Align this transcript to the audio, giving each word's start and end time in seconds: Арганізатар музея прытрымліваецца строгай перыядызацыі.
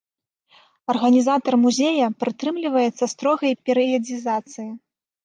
Арганізатар 0.93 1.53
музея 1.65 2.05
прытрымліваецца 2.23 3.05
строгай 3.13 3.53
перыядызацыі. 3.69 4.67